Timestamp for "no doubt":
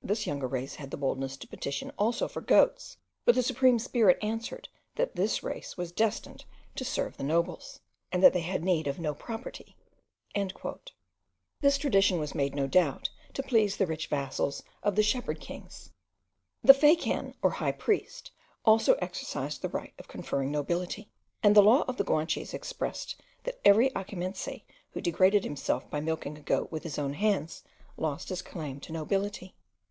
12.54-13.10